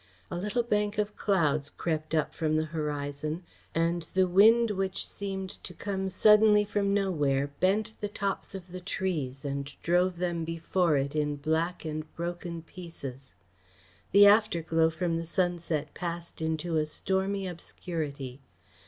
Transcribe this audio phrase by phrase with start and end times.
[0.31, 3.43] A little bank of clouds crept up from the horizon,
[3.75, 8.79] and the wind which seemed to come suddenly from nowhere bent the tops of the
[8.81, 13.35] trees and drove them before it in black and broken pieces.
[14.11, 18.39] The afterglow from the sunset passed into a stormy obscurity.